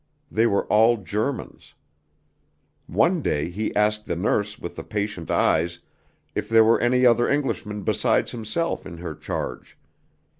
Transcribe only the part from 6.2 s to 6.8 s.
if there were